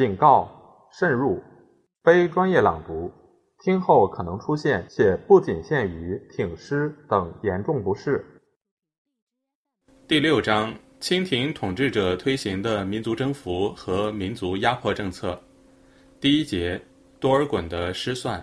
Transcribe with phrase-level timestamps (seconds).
[0.00, 0.48] 警告：
[0.90, 1.42] 慎入，
[2.02, 3.12] 非专业朗读，
[3.62, 8.24] 听后可能出现且不仅限于挺尸等严重不适。
[10.08, 15.38] 第六章：清廷统治者推行的民族征服和民族压迫政策。
[16.18, 16.80] 第一节：
[17.18, 18.42] 多尔衮的失算。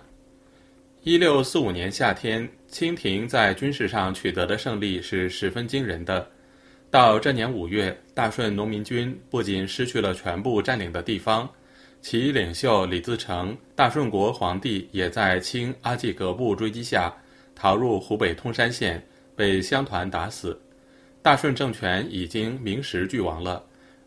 [1.01, 6.29] 一六四五年夏天，清廷在军事上取得的胜利是十分惊人的。
[6.89, 11.47] 到这年五月，大顺农民军不仅失去了全部占领的地方，
[12.01, 17.13] 其领袖李自成，大顺国皇帝也在清阿济格部追击下
[17.53, 19.05] 逃入湖北通山县，
[19.35, 20.57] 被乡团打死。
[21.21, 23.61] 大顺政权已经名实俱亡了，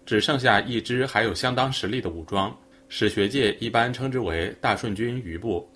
[0.07, 2.57] 只剩下一支还有相当实力的武装，
[2.89, 5.71] 史学界一般称之为大顺军余部。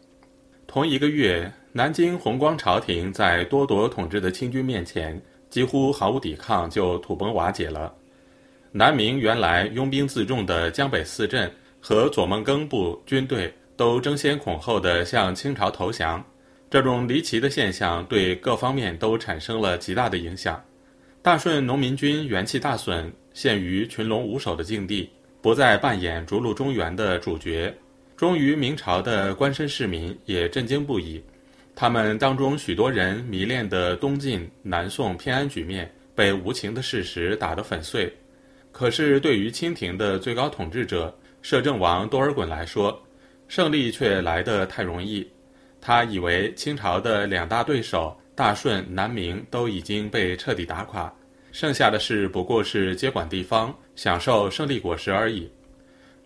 [0.67, 5.21] 同一个月，南京弘光朝廷在多铎统治的清军面前
[5.55, 7.95] 几乎毫无抵抗，就土崩瓦解了。
[8.73, 11.49] 南明原来拥兵自重的江北四镇
[11.81, 16.21] 和左孟庚部军队都争先恐后地向清朝投降，
[16.69, 20.61] 这种离奇的现象对各方面都产生了极大的影响。
[21.23, 25.09] 大顺农民军元气大损，陷于群龙无首的境地，
[25.41, 27.73] 不再扮演逐鹿中原的主角。
[28.17, 31.23] 忠于明朝的官绅市民也震惊不已，
[31.77, 38.13] 他们当中许多人迷恋的东晋、南宋偏安局面被无情的事实打得粉碎。
[38.71, 43.01] 可是，对于清廷的最高统治者摄政王多尔衮来说，
[43.49, 45.29] 胜利却来得太容易。
[45.81, 51.13] 他以为清朝的两大对手大顺、南明都已经被彻底打垮，
[51.53, 55.51] 剩下的事不过是接管地方、享受胜利果实而已。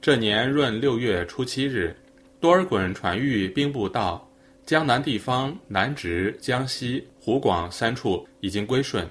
[0.01, 1.97] 这年闰六月初七日，
[2.39, 4.28] 多尔衮传谕兵部道：
[4.69, 9.09] 江南地方南直、江西、湖广三处已经归顺，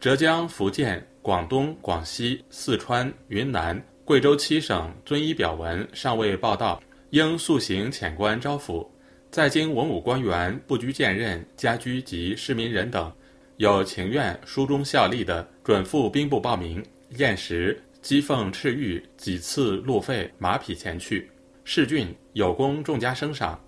[0.00, 8.88] 浙江、福建、广东、广西、四川、云南、贵州七省遵依表文尚未报到，应速行遣官招抚。
[9.30, 13.12] 在京文武官员、不拘剑任、家居及市民人等，
[13.58, 16.82] 有情愿书中效力的，准赴兵部报名
[17.18, 17.78] 验时。
[18.02, 21.30] 讥讽赤玉几次路费马匹前去，
[21.62, 23.58] 世郡有功众加升赏。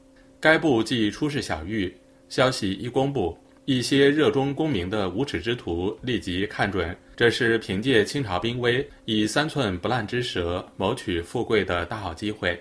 [0.47, 1.93] 该部既出示小玉，
[2.29, 12.57] 消息一公布，一些热衷功名的无耻之徒立即看准这是凭借清朝兵威以三寸不烂之舌谋取富贵的大好机会，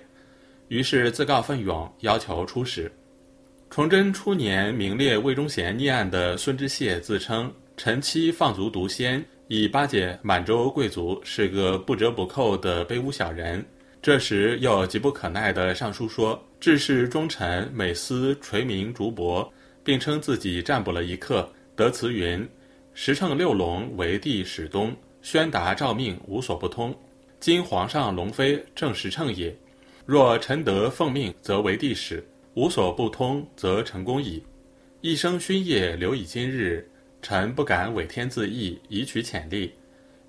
[0.67, 2.91] 于是自告奋勇要求出使。
[3.69, 9.23] 崇祯初年名列魏忠贤逆案的孙知燮自称臣妻放逐毒仙。
[9.47, 13.63] 以巴结满洲贵族是个不折不扣的卑污小人。
[14.05, 19.49] 这时又急不可耐地上书说：“致仕忠臣每思垂名竹帛，
[19.83, 22.47] 并称自己占卜了一刻，得词云
[22.93, 26.95] ：‘时乘六龙为帝始东，宣达诏命无所不通。
[27.39, 29.51] 今皇上龙飞正时乘也。
[30.05, 32.19] 若臣得奉命，则为帝使；
[32.53, 34.43] 无所不通，则成功矣。
[35.01, 36.87] 一生勋业留以今日。’”
[37.23, 39.71] 臣不敢违天自缢，以取潜力，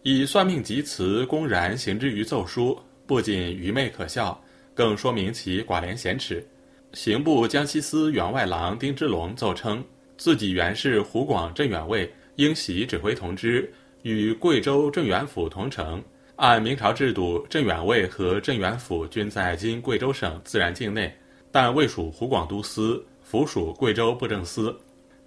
[0.00, 4.43] 以算命及辞公然行之于奏书，不仅愚昧可笑，
[4.75, 6.47] 更说明其寡廉鲜耻。
[6.93, 9.84] 刑部江西司员外郎丁之龙奏称，
[10.17, 13.72] 自己原是湖广镇远卫，应袭指挥同知，
[14.03, 16.03] 与贵州镇远府同城。
[16.37, 21.15] 按明朝制度，镇远卫和镇远府均在今贵州省自然境内，
[21.50, 24.77] 但未属湖广都司，府属贵州布政司。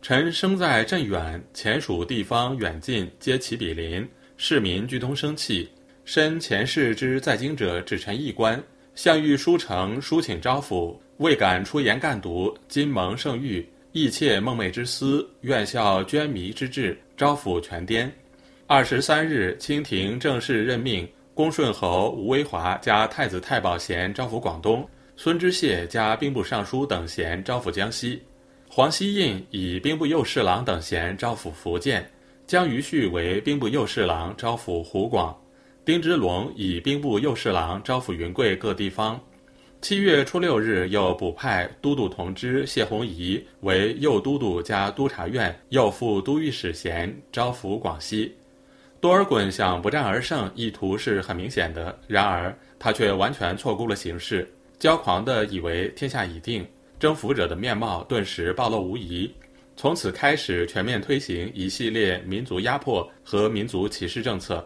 [0.01, 4.07] 臣生在镇远，前属地方远近皆其比邻，
[4.37, 5.69] 市民俱通生气。
[6.11, 8.59] 身前世之在京者，只臣一官，
[8.95, 12.51] 向欲书呈书请招抚，未敢出言干读。
[12.67, 18.11] 今蒙圣谕，意切梦寐之思，愿效捐迷之志，招抚全颠。
[18.65, 24.83] 二十三日，清廷正式任命恭顺侯吴威华加太子太保衔招抚广东，
[25.15, 28.19] 孙知谢加兵部尚书等衔招抚江西。
[28.67, 32.03] 黄希印以兵部右侍郎等衔招抚福建，
[32.47, 35.39] 江于旭为兵部右侍郎招抚湖广，
[35.89, 39.19] 丁之龙以兵部右侍郎招抚云贵各地方。
[39.81, 48.31] 七月初六日，又补派都督同知谢弘仪为右都督加督察院右副都御史衔招抚广西。
[49.01, 54.47] 多尔衮想不战而胜，意图是很明显的，然而他却完全错估了形势，
[54.79, 56.63] 骄狂地以为天下已定。
[56.99, 59.27] 征服者的面貌顿时暴露无遗，
[59.75, 64.63] 从此开始全面推行一系列民族压迫和民族歧视政策，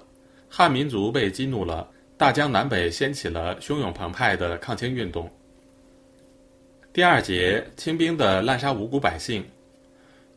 [0.55, 5.27] 汉民族被激怒了，大江南北掀起了汹涌澎湃的抗清运动。
[6.93, 9.43] 第二节，清兵的滥杀无辜百姓，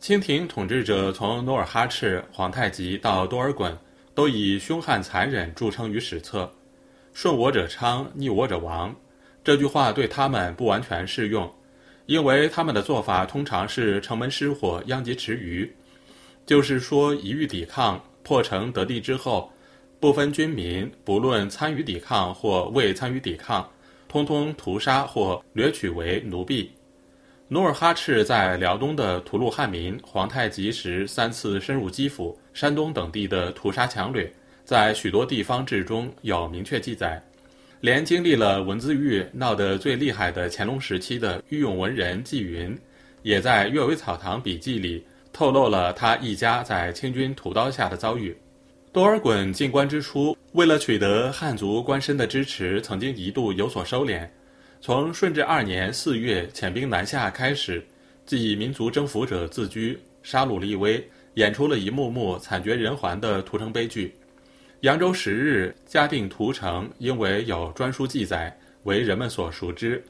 [0.00, 3.76] 清廷统治者从努尔哈赤、皇太极到多尔衮，
[4.14, 6.50] 都以凶悍残忍著称于史册。
[7.12, 8.96] 顺我者昌，逆我者亡。
[9.44, 11.52] 这句话对他们不完全适用，
[12.06, 15.70] 因为他们的做法通常是城门失火，殃及池鱼，
[16.46, 19.52] 就是说一遇抵抗，破城得地之后，
[20.06, 23.69] 部分军民不论参与抵抗或未参与抵抗，
[24.06, 26.70] 通通屠杀或掠取为奴婢。
[27.49, 34.32] 努尔哈赤在辽东的吐鲁汉民、皇太极时三次深入基辅、山东等地的屠杀强掠，
[34.64, 37.20] 在许多地方志中有明确记载。
[37.81, 42.79] 连经历了文字狱闹得最厉害的乾隆时期的御用文人纪云，
[43.23, 48.37] 也在《阅微草堂笔记》里透露了他一家在清军屠刀下的遭遇。
[48.96, 54.26] 多尔衮进关之初，为了取得汉族官绅的支持，曾经一度有所收敛。
[54.81, 57.87] 从顺治二年四月遣兵南下开始，
[58.25, 64.16] 即以民族征服者自居，杀戮立威，演出了一幕幕惨绝人寰的屠城悲剧。
[64.81, 70.02] 扬州十日嘉定屠城，因为有专书记载，为人们所熟知。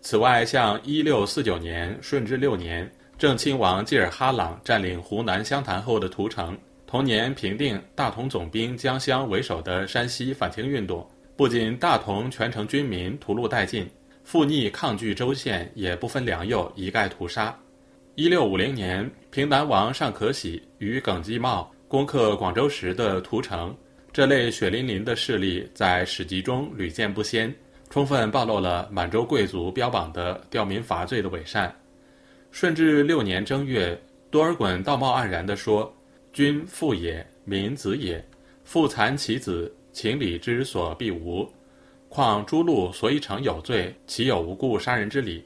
[0.00, 6.58] 此外，像一六四九年顺治六年正亲王济尔哈朗占领湖南湘潭后的屠城，
[6.94, 11.04] 同年平定大同总兵江襄为首的山西反清运动，
[11.34, 13.84] 不仅大同全城军民屠戮殆尽。
[14.22, 17.52] 附逆抗拒州县也不分良莠，一概屠杀。
[18.14, 23.76] 一六五零年，平南王尚可喜与耿继茂攻克广州时的屠城，
[24.12, 27.52] 这类血淋淋的事例在史籍中屡见不鲜，
[27.90, 31.74] 充分暴露了满洲贵族标榜的吊民伐罪的伪善。
[32.52, 34.00] 顺治六年正月，
[34.30, 35.92] 多尔衮道貌岸然地说
[36.34, 38.22] ：“君父也，民子也，
[38.64, 41.48] 父残其子，情理之所必无。”
[42.10, 45.44] 况诸路所以成有罪，岂有无故杀人之理？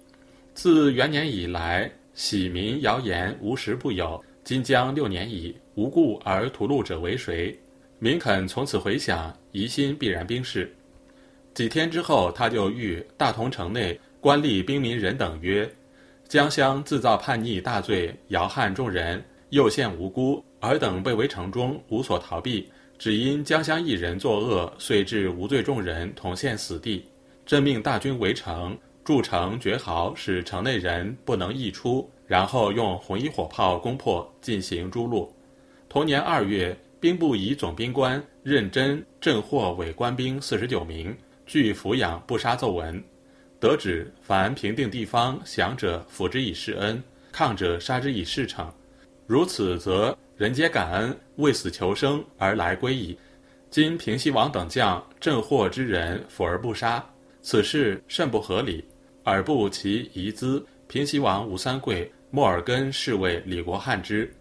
[0.55, 4.23] 自元年以来，喜民谣言无时不有。
[4.45, 7.55] 今将六年矣，无故而屠戮者为谁？
[7.99, 10.75] 民肯从此回想，疑心必然兵士。
[11.53, 15.71] 几天之后，他就谕大同城内官吏兵民人等曰
[16.29, 27.07] ：“江乡自造叛逆大罪，摇撼众人，又陷无辜，尔等被围城中，无所逃避。”只因江乡一人作恶，遂致无罪众人同陷死地。
[27.47, 35.29] 朕命大军围城，筑城绝壕，使城内人不能溢出，然后用红衣火炮攻破，进行诛戮。
[35.89, 41.17] 同年二月，兵部以总兵官认真镇获伪官兵四十九名，
[41.47, 43.01] 据抚养不杀奏文。
[43.61, 47.01] 得旨，凡平定地方降者，抚之以示恩；
[47.31, 48.67] 抗者，杀之以示惩。
[49.29, 50.17] 如此，则。
[50.39, 53.19] 人皆感恩，为死求生而来归矣。
[53.69, 57.05] 今平西王等将镇祸之人，抚而不杀，
[57.43, 58.83] 此事甚不合理。
[59.25, 64.33] 尔不其遗资，平西王吴三桂、莫尔根侍卫李国汉之。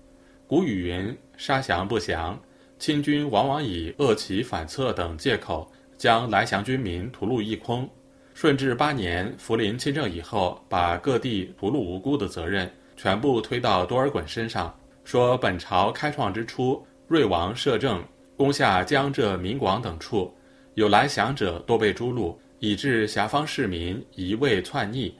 [0.48, 2.40] 古语云：“杀降不降。”
[2.80, 7.90] 清军往往以恶其反侧等借口，将来降军民屠戮一空。
[8.36, 14.76] 顺治八年，福临亲政以后，把各地屠戮无辜的责任全部推到多尔衮身上。
[15.06, 18.04] 说本朝开创之初，瑞王摄政，
[18.36, 20.34] 攻下江浙闽广等处，
[20.74, 25.16] 有来降者多被诛戮，以致辖方市民一味篡逆。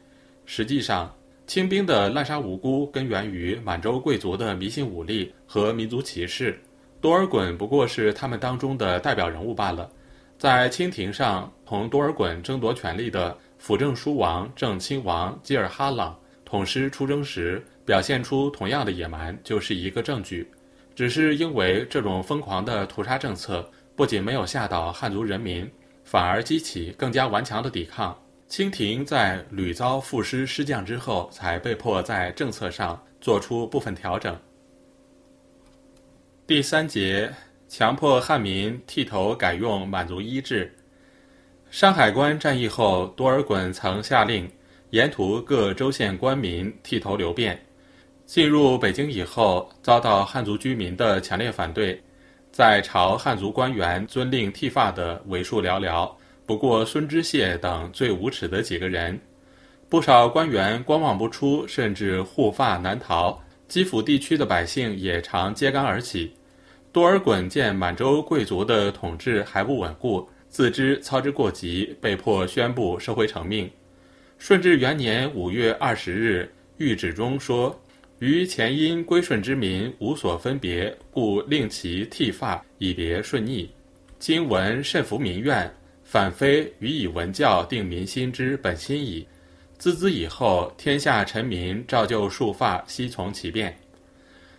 [0.46, 1.10] 实际上，
[1.46, 6.60] 清兵的滥杀无辜，根源于满洲贵族的迷信武力和民族歧视。
[7.00, 9.90] 多尔衮不过是他们当中的代表人物罢了。
[10.38, 17.62] 在清廷上同多尔衮争夺权力的辅政书王正亲王济尔哈朗统师出征时。
[17.86, 20.46] 表现出同样的野蛮，就是一个证据。
[20.94, 25.72] 只是因为这种疯狂的屠杀政策，不仅没有吓倒汉族人民，
[26.04, 28.14] 反而激起更加顽强的抵抗。
[28.50, 34.38] 清廷在屡遭赋师失将之后，才被迫在政策上做出部分调整。
[36.46, 37.34] 第三节，
[37.70, 40.76] 强迫汉民剃头改用满族衣制。
[41.70, 44.52] 山海关战役后，多尔衮曾下令，
[44.92, 47.58] 沿途各州县官民剃头留辫。
[48.26, 52.02] 进入北京以后，遭到汉族居民的强烈反对，
[52.52, 56.12] 在朝汉族官员遵令剃发的为数寥寥，
[56.46, 59.20] 不过孙知谢等最无耻的几个人。
[59.90, 63.42] 不少官员观望不出，甚至护发难逃。
[63.70, 66.34] 基辅地区的百姓也常揭竿而起。
[66.92, 73.70] 多尔衮见满洲贵族的统治还不稳固，自知操之过急，被迫宣布收回成命。
[74.40, 77.78] 顺治元年五月二十日，谕旨中说。
[78.20, 83.70] 于前因归顺之民无所分别，故令其剃发以别顺逆。
[84.18, 85.72] 今闻甚服民愿，
[86.04, 89.28] 反非予以文教定民心之本心矣。
[89.78, 93.76] 自兹以后，天下臣民照旧束发，悉从其变。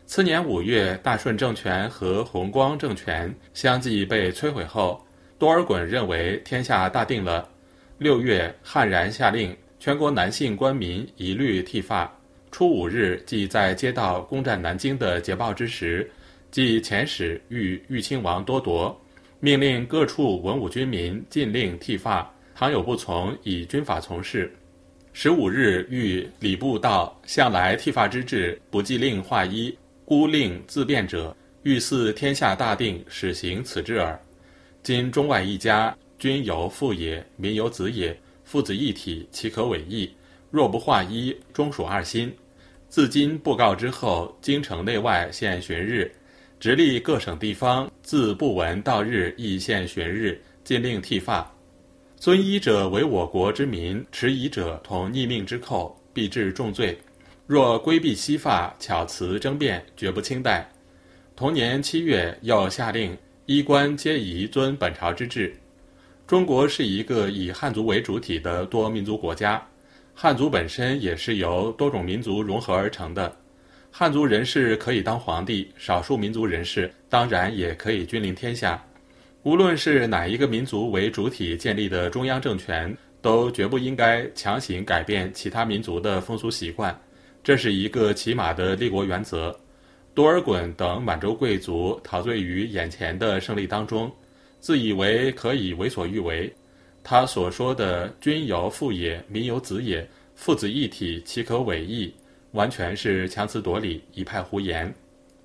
[0.07, 5.05] 次年五月，大顺政权和弘光政权相继被摧毁后，
[5.37, 7.49] 多尔衮认为天下大定了，
[7.99, 12.13] 六月悍然下令，全国男性官民一律剃发。
[12.51, 16.11] 初五日，即在接到攻占南京的捷报之时，
[16.51, 18.99] 即遣使谕豫亲王多铎，
[19.39, 24.53] 命令各处文武军民禁令剃发，倘有不从，以军法从事。
[25.13, 34.19] 十五日，谕礼部道：向来剃发之制，不计令化衣，孤令自便者，欲似天下大定，始行此制耳。
[34.83, 40.11] 今中外一家，君有父也，民有子也，父子一体，其可违义？
[40.51, 42.35] 若不化衣，终属二心。
[42.89, 46.11] 自今布告之后，京城内外限旬日，
[46.59, 51.47] 直隶各省地方自不闻到日，亦限旬日，禁令剃发。
[52.17, 56.97] 遵医者为我国之民，迟疑者同逆命之寇，必致重罪。
[57.47, 60.67] 若规避西发，巧辞争辩，绝不轻待。
[61.37, 63.15] 同年七月，又下令
[63.45, 65.55] 衣冠皆宜遵本朝之制。
[66.29, 69.67] 中国是一个以汉族为主体的多民族国家，
[70.15, 73.35] 汉族本身也是由多种民族融合而成的。
[73.91, 78.85] 汉族人士可以当皇帝，少数民族人士当然也可以君临天下。
[79.43, 86.95] 无论是哪一个民族为主体建立的中央政权，都绝不应该强行改变其他民族的风俗习惯，
[87.43, 89.59] 这是一个起码的立国原则。
[90.13, 94.13] 多尔衮等满洲贵族陶醉于眼前的胜利当中，
[94.61, 96.53] 自以为可以为所欲为。
[97.03, 102.15] 他所说的“君有父也，民有子也，父子一体，其可违义”，
[102.53, 104.93] 完全是强词夺理，一派胡言。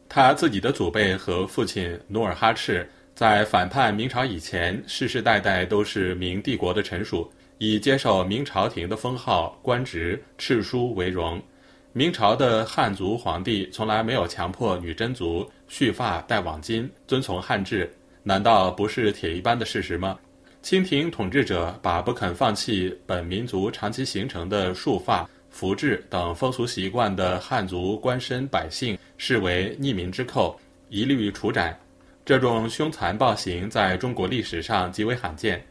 [0.09, 2.87] 他自己的祖辈和父亲努尔哈赤。
[3.15, 11.39] 在反叛明朝以前，世世代代都是明帝国的臣属，以接受明朝廷的封号、官职、敕书为荣。
[11.91, 17.87] 明朝的汉族皇帝从来没有强迫女真族蓄发戴网巾，遵从汉制，
[18.23, 20.17] 难道不是铁一般的事实吗？
[20.61, 31.77] 清廷统治者把不肯放弃本民族长期形成的束发、服制等风俗习惯的汉族官绅百姓视为逆民之寇，一律处斩。
[32.23, 35.61] 这种凶残暴行在中国历史上极为罕见。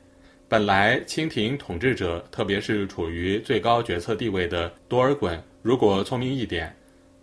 [0.47, 6.77] 本来清廷统治者，特别是处于最高决策地位的多尔衮，如果聪明一点，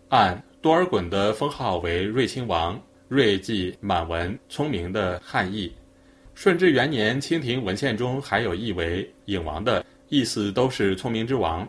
[0.08, 5.70] 按多尔衮的封号为睿亲王，睿即满文聪明的汉译。
[6.36, 11.68] 顺治元年，清廷文献中还有译为影王的意思，都是聪明之王。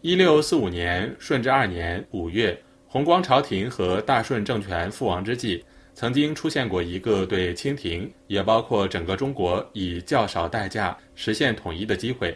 [0.00, 5.62] 一六四五年，顺治二年五月，弘光朝廷和大顺政权覆亡之际。
[5.94, 12.34] 曾经出现过一个对清廷，也包括整个中国以较少代价实现统一的机会。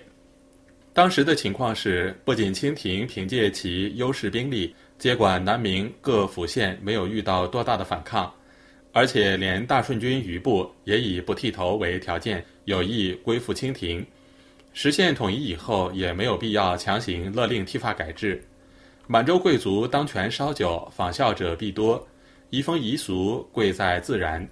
[0.93, 8.33] 当时的情况是，不仅清廷凭借其优势兵力接管南明各府县，没有遇到多大的反抗，
[8.93, 14.05] 而且连大顺军余部也以不剃头为条件，有意归附清廷。
[14.73, 18.43] 实现统一以后，也没有必要强行勒令剃发改制。
[19.07, 22.07] 满洲贵族当权稍久，仿效者必多。
[22.51, 24.47] 移风易俗，贵在自然。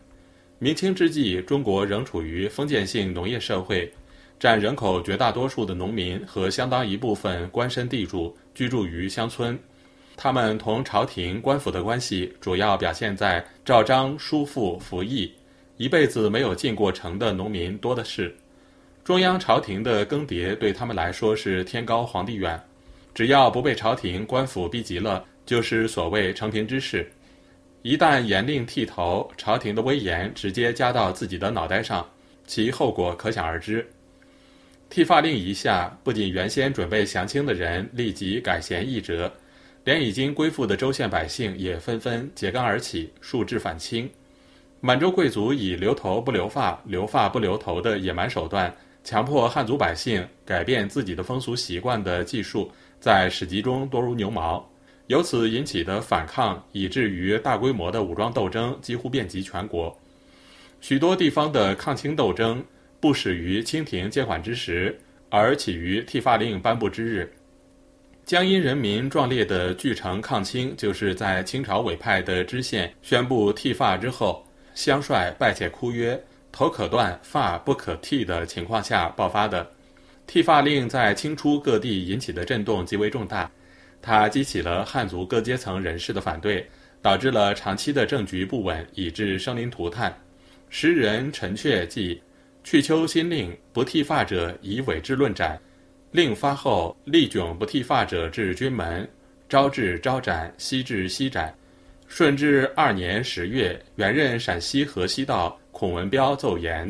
[0.59, 3.93] 明清之际，中国仍处于封建性农业社会，
[4.39, 9.59] 占人口绝大多数的农民和相当一部分官绅地主居住于乡村，
[10.17, 15.33] 他们同朝廷官府的关系主要表现在照章书赋服役，
[15.77, 18.35] 一辈子没有进过城的农民多的是。
[19.03, 22.59] 中央朝廷的更迭对他们来说是天高皇帝远，
[23.13, 27.11] 只要不被朝廷官府逼急了，就是所谓成平之事。
[27.83, 32.09] 一旦严令剃头，朝廷的威严直接加到自己的脑袋上，
[32.47, 33.87] 其后果可想而知。
[34.89, 39.31] 剃发令一下，不仅原先准备降清的人立即改弦易辙，
[39.85, 44.11] 连已经归附的州县百姓也纷纷揭竿而起，竖志反清。
[44.81, 54.67] 满洲贵族以留头不留发、留发不留头的野蛮手段，强迫汉族百姓改变自己的风俗习惯的技术，在史籍中多如牛毛。
[55.09, 59.95] 由此引起的反抗，以至于大规模的武装斗争几乎遍及全国。
[60.81, 62.65] 许多地方的抗清斗争
[63.01, 64.99] 不始于清廷接管之时，
[65.29, 67.31] 而起于剃发令颁布之日。
[68.25, 74.43] 江阴人民壮烈的聚城抗清，就是在清朝委派的知县宣布剃发之后，
[74.75, 76.19] 乡帅拜且哭曰
[76.51, 79.71] ：“头可断，发不可剃”的情况下爆发的。
[80.27, 83.51] 剃发令在清初各地引起的震动极为重大。
[84.01, 86.67] 它激起了汉族各阶层人士的反对，
[87.03, 90.19] 导致了长期的政局不稳，以致生灵涂炭。
[90.71, 92.23] 时人陈确记：
[92.63, 95.61] 去秋新令，不剃发者以伪制论斩。
[96.15, 99.05] 令发后，力窘不剃发者至军门，
[99.49, 101.53] 朝至朝斩，夕至夕斩。
[102.07, 106.89] 顺治二年十月，原任陕西河西道孔文彪奏言：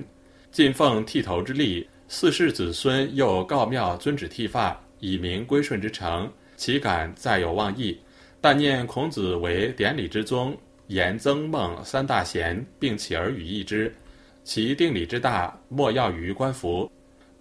[0.50, 7.98] 尽奉剃头之例，四世子孙又告庙遵旨剃发，以明归顺之诚，岂敢再有妄议？
[8.42, 10.54] 但念孔子为典礼之宗，
[10.88, 13.90] 言曾孟三大贤并起而语义之，
[14.42, 16.92] 其定礼之大，莫要于官服。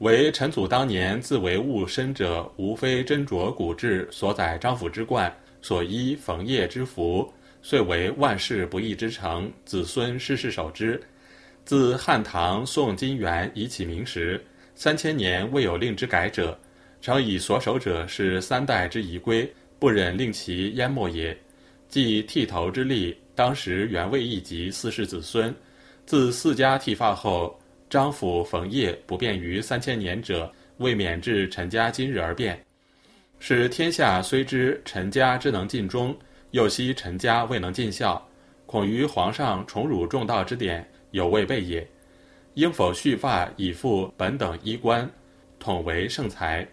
[0.03, 7.31] 为臣祖当年自为物身者，无非斟酌古制所载张府之冠，所依冯业之服，
[7.61, 11.01] 遂为万世不易之成，子孙世世守之。
[11.63, 14.43] 自汉唐宋金元以起名时，
[14.75, 16.59] 三千年未有令之改者，
[16.99, 21.35] 常以所守者是三代之遗规，不忍令其淹没也。
[21.87, 25.55] 即剃头之例，当时原未易及四世子孙，
[26.05, 27.57] 自四家剃发后，
[27.93, 32.59] 张府冯业不便于三千年者，未免至陈家今日而变，
[33.37, 36.17] 使天下虽知陈家之能尽忠，
[36.49, 38.27] 又惜陈家未能尽孝，
[38.65, 40.83] 恐于皇上宠辱重道之典。
[41.11, 41.87] 有未备也，
[42.55, 45.07] 应否蓄发以复本等衣冠，
[45.59, 46.67] 统为圣才。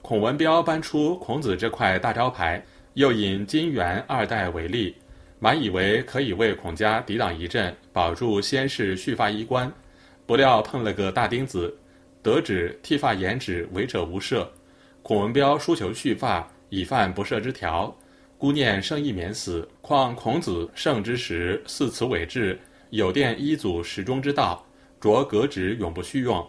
[0.00, 2.64] 孔文彪搬出孔子这块大招牌，
[2.94, 4.94] 又引金元二代为例，
[5.40, 9.68] 满以为可以为孔家抵挡一阵，保住先世蓄发衣冠。
[10.32, 11.76] 不料碰了个大钉子，
[12.22, 14.46] 得指剃发言止，违者无赦。
[15.02, 17.94] 孔文彪书求续发，已犯不赦之条，
[18.38, 19.68] 孤念圣意免死。
[19.82, 22.58] 况孔子圣之时，似此伪制。
[22.88, 24.64] 有殿一祖始终之道，
[24.98, 26.42] 着革职永不续用。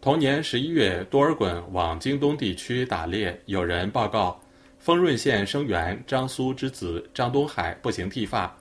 [0.00, 4.40] 同年十一月，多尔衮往京东地区打猎，有人报告，
[4.78, 8.56] 丰润县生员张苏之子张东海不行剃发，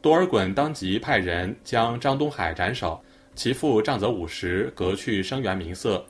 [0.00, 3.00] 多尔衮当即派人将张东海斩首，
[3.34, 6.04] 其父杖责五十，革去生员名色。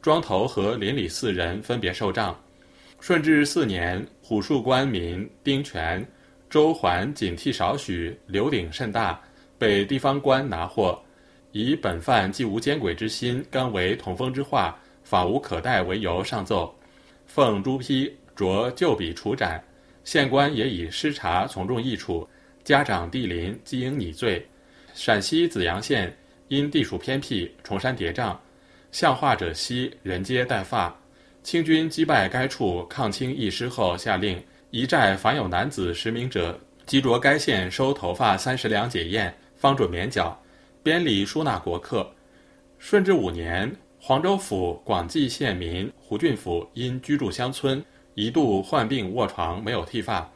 [0.00, 2.38] 庄头和邻里四人分别受杖。
[3.00, 6.06] 顺治四年，虎树官民丁权、
[6.48, 9.20] 周环警惕少许，刘鼎甚大。
[9.58, 10.96] 被地方官拿获，
[11.50, 16.72] 以本犯既无奸诡之心，甘为同风之化，法无可待为由上奏，
[17.26, 19.60] 奉朱批着旧笔处斩。
[20.04, 22.26] 县官也以失察从重议处，
[22.62, 24.46] 家长地邻即应拟罪。
[24.94, 26.16] 陕西子阳县
[26.48, 28.36] 因地处偏僻，崇山叠嶂，
[28.90, 30.94] 向化者稀，人皆带发。
[31.42, 39.34] 清军击败该处抗清义师后，下令一寨凡有男子十名者，即着该县收头发三十两解验。
[39.56, 40.40] 方准免缴，
[40.84, 42.08] 编礼书纳国客。
[42.78, 47.84] 顺治五年，黄州府广济县民胡俊甫因居住乡村，
[48.14, 50.30] 一度患病卧床，没有剃发。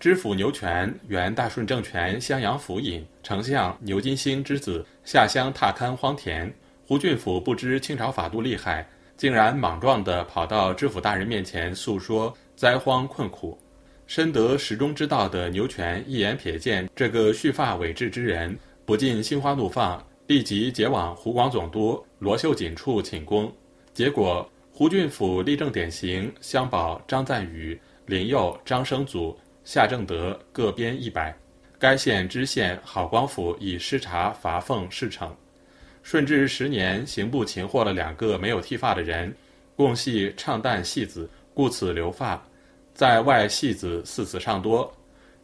[0.00, 6.52] 知府牛泉原大顺政权襄阳府尹，丞相牛金星之子，下乡踏勘荒田。
[6.86, 13.58] 胡俊甫不知清朝法度厉害，竟然莽撞地跑到知府大人面前诉说灾荒困苦。
[14.06, 18.54] 深得时中之道的牛泉一眼瞥见这个蓄发伟志之人，
[18.84, 23.50] 不禁心花怒放，立即解往湖广总督罗秀锦处请功。
[23.94, 31.34] 结果胡俊甫立正典型，相保张赞宇、林佑、张生祖、夏正德各编一百。
[31.78, 35.30] 该县知县郝光甫以失察罚俸事惩。
[36.02, 39.34] 顺治十年，刑部擒获了两个没有剃发的人，
[39.74, 42.42] 共系唱旦戏子，故此留发。
[42.94, 44.90] 在外戏子四子尚多，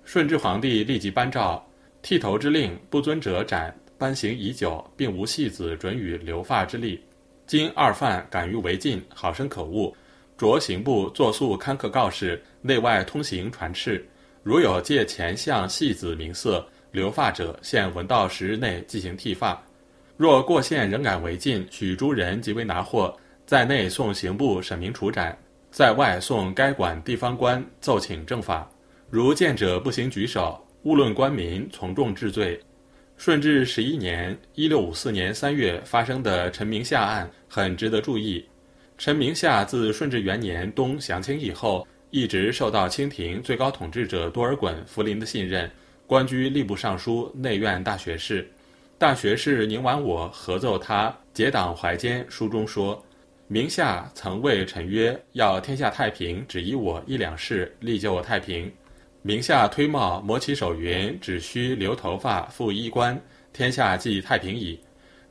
[0.05, 1.63] 顺治皇帝立即颁诏，
[2.01, 3.75] 剃头之令不遵者斩。
[3.99, 7.03] 颁行已久，并无戏子准予留发之例。
[7.47, 9.95] 今二犯敢于违禁，好生可恶。
[10.39, 14.03] 着刑部作速刊刻告示，内外通行传敕。
[14.43, 19.63] 如有借前项戏子名色留发者，限文道十日内进行剃发。
[20.17, 23.15] 若过限仍敢违禁，许诸人即为拿获，
[23.47, 25.37] 在内送刑部审明处斩。
[25.71, 28.69] 在外送该管地方官奏请正法，
[29.09, 32.61] 如见者不行举手，勿论官民，从重治罪。
[33.17, 38.45] 顺治十一年（一六五四年）三月发生的陈明夏案很值得注意。
[38.99, 45.71] 陈明夏自顺治元年冬降清以后，一直受到清廷最高统治者多尔衮、福临的信任，
[46.07, 48.51] 官居吏部尚书、内院大学士。
[48.99, 53.03] 大学士宁完我合奏他结党怀奸书中说。
[53.47, 58.71] 明夏曾谓臣曰：“要天下太平，只依我一两事，力救太平。”
[59.23, 63.21] 明夏推帽，摩起手云：“只需留头发，复衣冠，
[63.53, 64.79] 天下即太平矣。”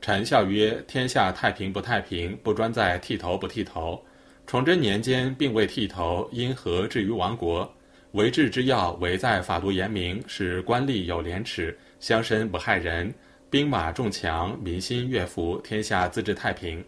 [0.02, 4.02] 臣笑曰：“天下太平不太平，不专在剃头不剃头。
[4.46, 7.72] 崇祯年间并未剃头，因何至于亡国？
[8.12, 13.14] 为治之要，唯在法度严明，使官吏有廉耻，乡绅不害人，
[13.48, 16.84] 兵马重强，民心悦服，天下自治太平。”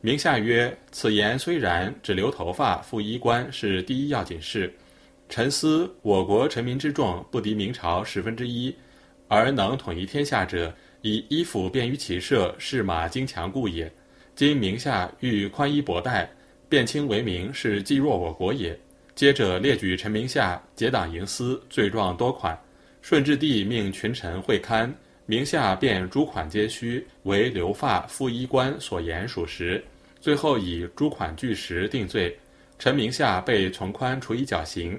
[0.00, 4.72] 明夏曰：“此言虽然，只留头发、复衣冠是第一要紧事。
[5.28, 8.74] 臣思我国臣民之众不敌明朝十分之一，
[9.28, 13.92] 而能统一天下者，以衣服便于骑射，是马精强故也。
[14.34, 16.30] 今明夏欲宽衣薄带，
[16.70, 18.78] 变清为名，是济弱我国也。
[19.16, 22.56] 接着列举陈明夏结党营私，罪状多款。
[23.02, 24.88] 顺治帝命群臣会勘，
[25.26, 29.82] 明夏便诸款皆虚，为留发复衣官所言属实。
[30.20, 32.38] 最后以诸款俱实定罪。
[32.78, 34.96] 陈明夏被从宽处以绞刑。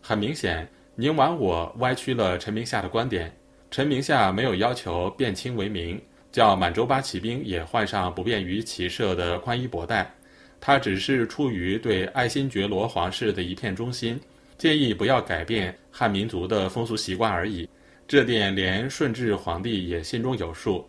[0.00, 3.34] 很明显，宁王我歪曲了陈明夏的观点。
[3.72, 6.00] 陈明夏没有要求变清为名，
[6.30, 10.14] 叫满洲八旗兵也换上不便于骑射的宽衣薄带。
[10.60, 14.20] 他只是出于对爱新觉罗皇室的一片忠心，
[14.56, 17.68] 建议不要改变汉民族的风俗习惯而已。
[18.06, 20.86] 这点连顺治皇帝也心中有数。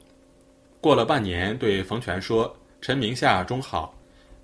[0.81, 3.93] 过了半年，对冯全说：“臣明夏忠好。”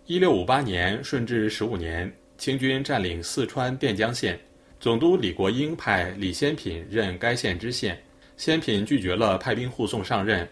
[0.07, 4.39] 一六五八年，顺治十五年，清军占领四川垫江县，
[4.79, 7.97] 总督李国英派李先品任该县知县。
[8.37, 10.47] 先品拒绝了派兵护送上任，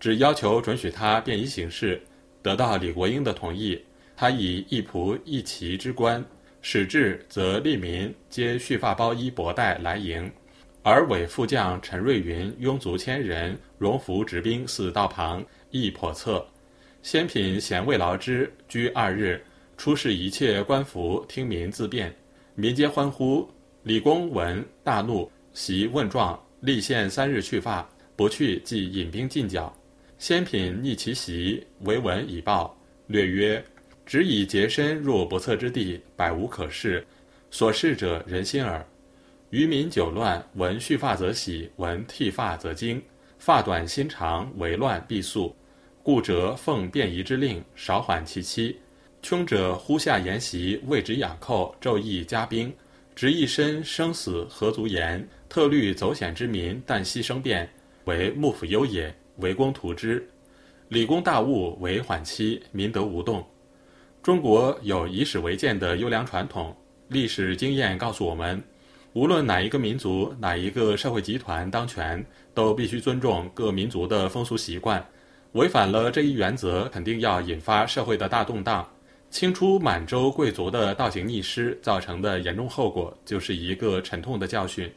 [0.00, 2.00] 只要求准许他便衣行事，
[2.40, 3.78] 得到李国英的同意。
[4.16, 6.24] 他以一仆一骑之官，
[6.62, 10.28] 使至则吏民皆蓄发包衣薄带来迎，
[10.82, 16.44] 而伪副将陈瑞云拥卒千人，荣服执兵四道旁，亦叵测。
[17.02, 19.44] 先品嫌未劳之，居二日，
[19.76, 22.12] 出示一切官服，听民自辩，
[22.54, 23.46] 民皆欢呼。
[23.82, 29.72] 李公闻大怒，袭问状，立限三日去发，不去即引兵进剿。
[30.18, 32.74] 先品逆其袭，为文以报，
[33.06, 33.62] 略曰。
[34.06, 37.04] 只以洁身入不测之地，百无可事。
[37.50, 38.86] 所事者人心耳。
[39.50, 43.02] 渔民久乱，闻蓄发则喜，闻剃发则惊。
[43.38, 45.54] 发短心长，为乱必速。
[46.04, 48.78] 故折奉便宜之令，少缓其期。
[49.22, 52.72] 穷者忽下言袭，谓之养寇，骤议加兵，
[53.14, 55.28] 执一身生死何足言？
[55.48, 57.68] 特虑走险之民，旦夕生变，
[58.04, 59.12] 为幕府忧也。
[59.38, 60.26] 为公图之。
[60.88, 63.44] 理公大悟，为缓期，民得无动。
[64.26, 68.60] 中国有以史为鉴的优良传统，历史经验告诉我们，
[69.12, 75.00] 无论哪一个民族、哪一个社会集团当权，都必须尊重各民族的风俗习惯。
[75.52, 78.84] 违反了这一原则，肯定要引发社会的大动荡。
[79.30, 84.92] 清初满洲贵族的倒行逆施造成的严重后果，就是一个沉痛的教训。